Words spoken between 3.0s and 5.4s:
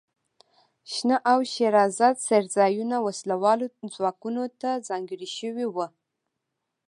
وسله والو ځواکونو ته ځانګړي